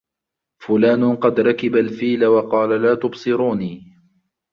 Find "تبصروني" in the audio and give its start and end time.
2.95-3.93